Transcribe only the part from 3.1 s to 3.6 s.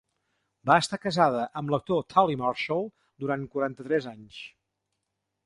durant